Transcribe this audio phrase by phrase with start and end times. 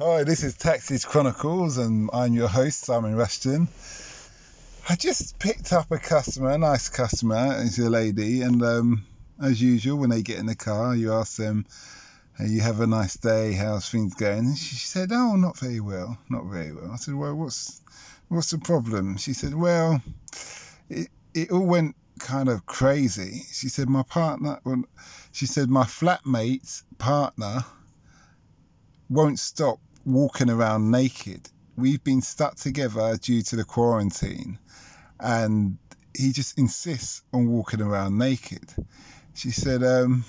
[0.00, 3.66] Hi, this is Taxis Chronicles, and I'm your host, Simon Rushton.
[4.88, 9.04] I just picked up a customer, a nice customer, it's a lady, and um,
[9.42, 11.66] as usual, when they get in the car, you ask them,
[12.38, 13.54] hey, "You have a nice day?
[13.54, 17.14] How's things going?" And she said, "Oh, not very well, not very well." I said,
[17.14, 17.82] "Well, what's
[18.28, 20.00] what's the problem?" She said, "Well,
[20.88, 24.84] it it all went kind of crazy." She said, "My partner," well,
[25.32, 27.64] she said, "My flatmate's partner."
[29.10, 31.48] won't stop walking around naked.
[31.76, 34.58] We've been stuck together due to the quarantine,
[35.20, 35.78] and
[36.16, 38.72] he just insists on walking around naked.
[39.34, 40.24] She said, um,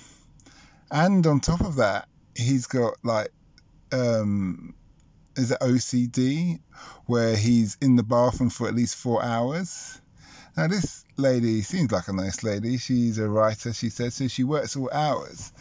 [0.90, 3.32] and on top of that, he's got like,
[3.90, 4.74] um,
[5.36, 6.60] is it OCD,
[7.06, 10.00] where he's in the bathroom for at least four hours.
[10.56, 12.76] Now, this lady seems like a nice lady.
[12.76, 15.52] She's a writer, she said, so she works all hours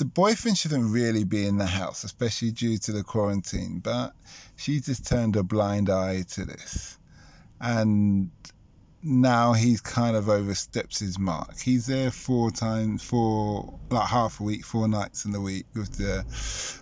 [0.00, 4.14] the boyfriend shouldn't really be in the house, especially due to the quarantine, but
[4.56, 6.98] she just turned a blind eye to this.
[7.60, 8.30] And
[9.02, 11.60] now he's kind of oversteps his mark.
[11.60, 15.94] He's there four times, four like half a week, four nights in the week with
[15.98, 16.24] the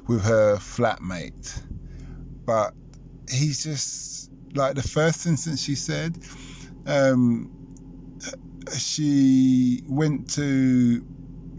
[0.07, 1.61] with her flatmate.
[2.47, 2.73] But
[3.29, 6.17] he's just like the first instance she said,
[6.87, 7.51] um,
[8.77, 11.05] she went to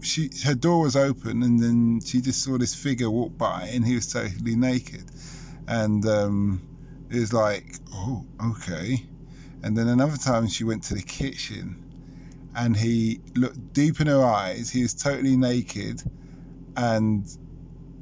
[0.02, 3.84] she her door was open and then she just saw this figure walk by and
[3.84, 5.04] he was totally naked.
[5.66, 6.62] And um,
[7.10, 9.04] it was like oh okay.
[9.62, 11.84] And then another time she went to the kitchen
[12.54, 16.02] and he looked deep in her eyes he was totally naked
[16.76, 17.26] and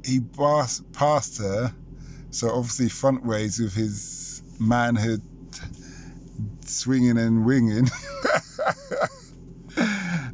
[0.03, 1.73] he passed past her.
[2.31, 5.21] So obviously front ways with his manhood
[6.65, 7.89] swinging and winging.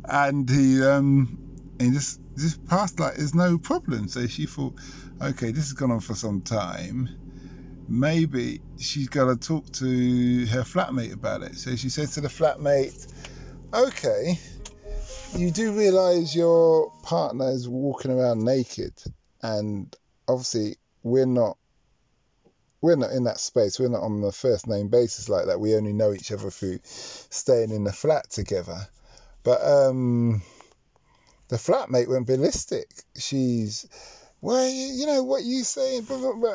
[0.08, 1.45] And he um
[1.80, 4.08] and just just passed like there's no problem.
[4.08, 4.76] So she thought,
[5.22, 7.10] okay, this has gone on for some time.
[7.88, 11.56] Maybe she's got to talk to her flatmate about it.
[11.56, 13.14] So she said to the flatmate,
[13.74, 14.40] okay,
[15.36, 18.94] you do realise your partner is walking around naked,
[19.42, 19.96] and
[20.28, 21.58] obviously we're not.
[22.82, 23.80] We're not in that space.
[23.80, 25.60] We're not on the first name basis like that.
[25.60, 28.78] We only know each other through staying in the flat together.
[29.42, 30.44] But um,
[31.48, 32.90] the flatmate went ballistic.
[33.18, 33.88] She's,
[34.42, 36.08] well, you know what you saying,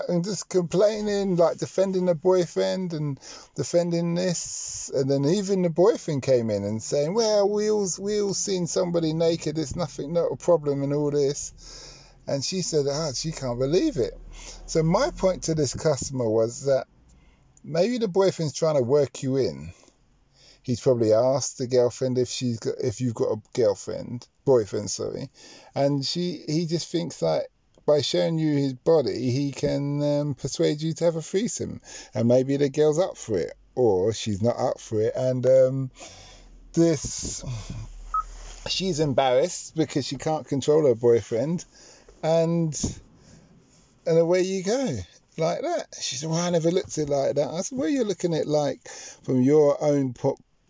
[0.08, 3.18] and just complaining, like defending the boyfriend and
[3.54, 8.20] defending this, and then even the boyfriend came in and saying, well, we all we
[8.20, 9.58] all seen somebody naked.
[9.58, 11.52] It's nothing, not a problem, and all this.
[12.26, 14.14] And she said, ah, she can't believe it.
[14.66, 16.86] So my point to this customer was that
[17.64, 19.72] maybe the boyfriend's trying to work you in
[20.62, 25.28] he's probably asked the girlfriend if she's got if you've got a girlfriend boyfriend sorry
[25.74, 27.46] and she he just thinks that
[27.86, 31.80] by showing you his body he can um, persuade you to have a threesome
[32.14, 35.90] and maybe the girl's up for it or she's not up for it and um,
[36.74, 37.44] this
[38.68, 41.64] she's embarrassed because she can't control her boyfriend
[42.22, 43.00] and
[44.06, 44.98] and away you go
[45.40, 45.86] like that.
[46.00, 47.48] She said, Well, I never looked at it like that.
[47.48, 48.88] I said, Well, you're looking at it like
[49.22, 50.12] from your own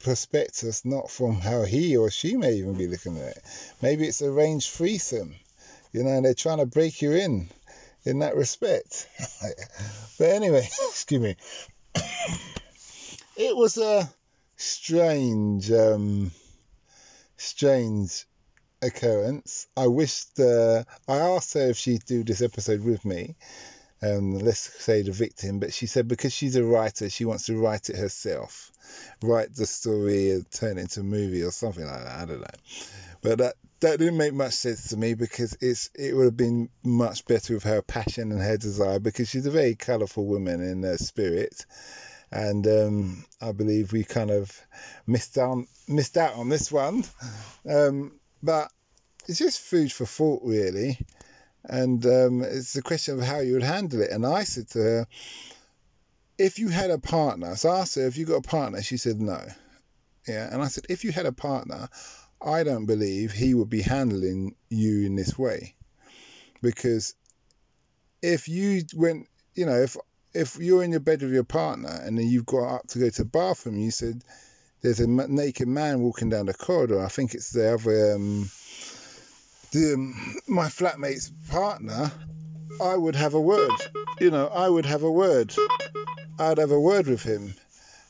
[0.00, 3.42] prospectus, not from how he or she may even be looking at it.
[3.82, 5.34] Maybe it's arranged threesome,
[5.92, 7.48] you know, and they're trying to break you in
[8.04, 9.08] in that respect.
[10.18, 11.36] but anyway, excuse me.
[13.36, 14.10] it was a
[14.56, 16.30] strange, um,
[17.36, 18.26] strange
[18.82, 19.66] occurrence.
[19.76, 23.36] I wished uh, I asked her if she'd do this episode with me,
[24.02, 27.56] um, let's say the victim, but she said because she's a writer, she wants to
[27.56, 28.72] write it herself,
[29.22, 32.20] write the story and turn it into a movie or something like that.
[32.20, 32.46] I don't know,
[33.22, 36.70] but that that didn't make much sense to me because it's it would have been
[36.82, 40.82] much better with her passion and her desire because she's a very colourful woman in
[40.82, 41.66] her spirit,
[42.30, 44.50] and um, I believe we kind of
[45.06, 47.04] missed out missed out on this one,
[47.68, 48.70] um, but
[49.28, 50.98] it's just food for thought really
[51.64, 54.10] and um, it's a question of how you would handle it.
[54.10, 55.06] And I said to her,
[56.38, 58.96] if you had a partner, so I asked her, if you got a partner, she
[58.96, 59.40] said no.
[60.26, 61.88] Yeah, and I said, if you had a partner,
[62.40, 65.74] I don't believe he would be handling you in this way,
[66.62, 67.14] because
[68.22, 69.96] if you went, you know, if
[70.32, 73.10] if you're in your bed with your partner and then you've got up to go
[73.10, 74.22] to the bathroom, you said
[74.80, 77.04] there's a naked man walking down the corridor.
[77.04, 78.14] I think it's the other.
[78.14, 78.50] Um,
[79.72, 82.10] the, um, my flatmate's partner,
[82.80, 83.70] I would have a word.
[84.20, 85.54] You know, I would have a word.
[86.38, 87.54] I'd have a word with him,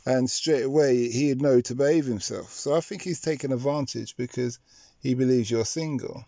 [0.06, 2.52] and straight away he'd know to behave himself.
[2.52, 4.58] So I think he's taken advantage because
[5.00, 6.24] he believes you're single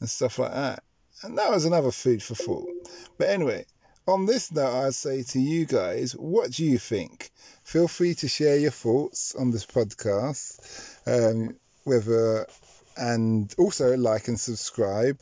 [0.00, 0.82] and stuff like that.
[1.22, 2.68] And that was another food for thought.
[3.16, 3.64] But anyway,
[4.06, 7.30] on this note, I'd say to you guys, what do you think?
[7.64, 10.58] Feel free to share your thoughts on this podcast,
[11.06, 12.46] um, whether
[12.96, 15.20] and also like and subscribe.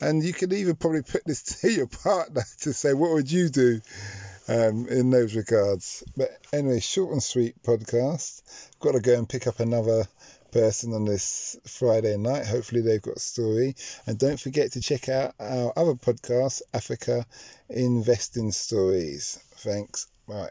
[0.00, 3.48] And you can even probably put this to your partner to say, what would you
[3.48, 3.80] do
[4.48, 6.02] um, in those regards?
[6.16, 8.42] But anyway, short and sweet podcast.
[8.80, 10.06] Got to go and pick up another
[10.50, 12.46] person on this Friday night.
[12.46, 13.76] Hopefully, they've got a story.
[14.06, 17.26] And don't forget to check out our other podcast, Africa
[17.68, 19.38] Investing Stories.
[19.58, 20.06] Thanks.
[20.26, 20.50] Bye.